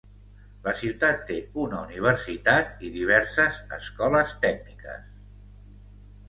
[0.67, 5.07] La ciutat té una universitat i diverses escoles tècniques.